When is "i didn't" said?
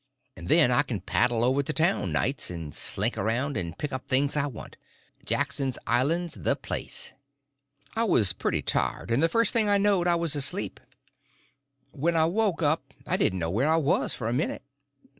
13.05-13.37